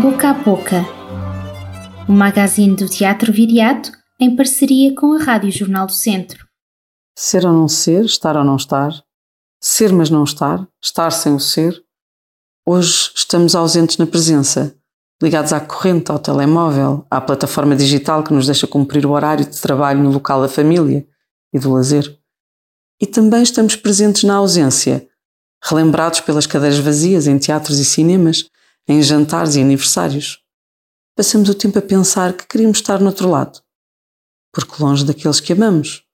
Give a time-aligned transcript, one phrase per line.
[0.00, 0.86] Boca a Boca,
[2.08, 6.46] um magazine do Teatro Viriato em parceria com a Rádio Jornal do Centro.
[7.14, 8.90] Ser ou não ser, estar ou não estar,
[9.60, 11.78] ser mas não estar, estar sem o ser.
[12.66, 14.74] Hoje estamos ausentes na presença,
[15.22, 19.60] ligados à corrente, ao telemóvel, à plataforma digital que nos deixa cumprir o horário de
[19.60, 21.06] trabalho no local da família
[21.52, 22.18] e do lazer.
[22.98, 25.06] E também estamos presentes na ausência,
[25.62, 28.50] relembrados pelas cadeiras vazias em teatros e cinemas,
[28.88, 30.42] em jantares e aniversários.
[31.16, 33.62] Passamos o tempo a pensar que queríamos estar no outro lado,
[34.52, 36.04] porque longe daqueles que amamos,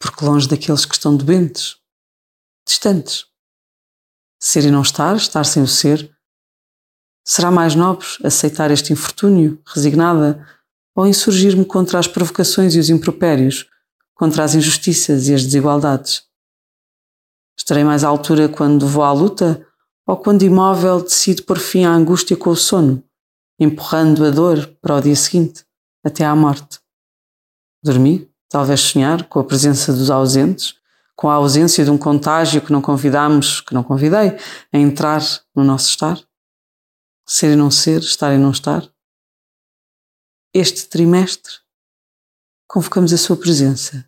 [0.00, 1.76] porque longe daqueles que estão doentes,
[2.66, 3.26] distantes.
[4.40, 6.12] Ser e não estar, estar sem o ser.
[7.24, 10.44] Será mais nobre aceitar este infortúnio, resignada,
[10.94, 13.68] ou insurgir-me contra as provocações e os impropérios,
[14.14, 16.24] contra as injustiças e as desigualdades?
[17.56, 19.64] Estarei mais à altura quando vou à luta
[20.12, 23.02] ou quando imóvel decido por fim à angústia com o sono,
[23.58, 25.64] empurrando a dor para o dia seguinte,
[26.04, 26.80] até à morte.
[27.82, 30.78] Dormir, talvez sonhar com a presença dos ausentes,
[31.16, 34.36] com a ausência de um contágio que não convidamos, que não convidei,
[34.70, 35.22] a entrar
[35.56, 36.22] no nosso estar?
[37.26, 38.86] Ser e não ser, estar e não estar?
[40.52, 41.54] Este trimestre,
[42.68, 44.06] convocamos a sua presença,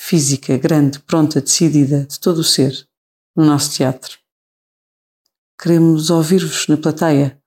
[0.00, 2.88] física, grande, pronta, decidida, de todo o ser,
[3.36, 4.23] no nosso teatro.
[5.64, 7.40] Queremos ouvir-vos na plateia,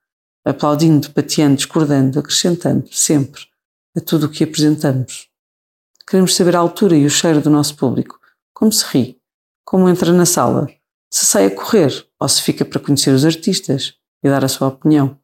[0.44, 3.42] aplaudindo, pateando, discordando, acrescentando, sempre,
[3.96, 5.28] a tudo o que apresentamos.
[6.04, 8.18] Queremos saber a altura e o cheiro do nosso público,
[8.52, 9.22] como se ri,
[9.64, 10.66] como entra na sala,
[11.08, 14.66] se sai a correr ou se fica para conhecer os artistas e dar a sua
[14.66, 15.16] opinião.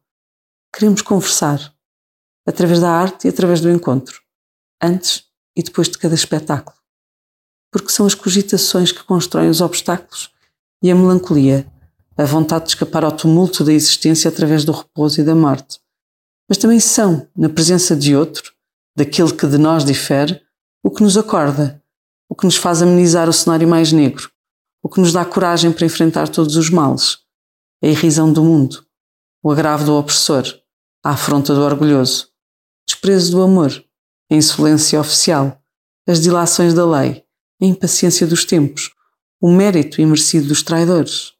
[0.73, 1.75] Queremos conversar,
[2.47, 4.21] através da arte e através do encontro,
[4.81, 6.77] antes e depois de cada espetáculo.
[7.73, 10.33] Porque são as cogitações que constroem os obstáculos
[10.81, 11.69] e a melancolia
[12.17, 15.79] a vontade de escapar ao tumulto da existência através do repouso e da morte.
[16.47, 18.53] Mas também são, na presença de outro,
[18.95, 20.41] daquele que de nós difere,
[20.81, 21.83] o que nos acorda,
[22.29, 24.29] o que nos faz amenizar o cenário mais negro,
[24.81, 27.17] o que nos dá coragem para enfrentar todos os males,
[27.83, 28.85] a irrisão do mundo,
[29.43, 30.43] o agravo do opressor,
[31.03, 32.29] a afronta do orgulhoso, o
[32.87, 33.71] desprezo do amor,
[34.31, 35.61] a insolência oficial,
[36.07, 37.25] as dilações da lei,
[37.61, 38.91] a impaciência dos tempos,
[39.41, 41.34] o mérito imerecido dos traidores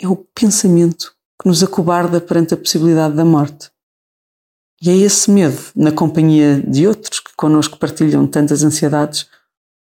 [0.00, 3.70] é o pensamento que nos acobarda perante a possibilidade da morte.
[4.82, 9.28] E é esse medo, na companhia de outros que connosco partilham tantas ansiedades,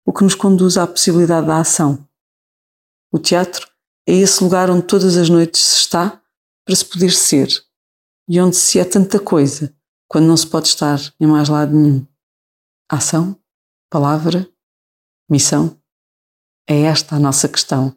[0.04, 2.04] o que nos conduz à possibilidade da ação.
[3.12, 3.68] O teatro
[4.06, 6.20] é esse lugar onde todas as noites se está
[6.64, 7.48] para se poder ser
[8.28, 9.72] e onde se é tanta coisa
[10.08, 12.04] quando não se pode estar em mais lado nenhum.
[12.88, 13.36] Ação,
[13.88, 14.48] palavra,
[15.28, 15.80] missão.
[16.68, 17.96] É esta a nossa questão.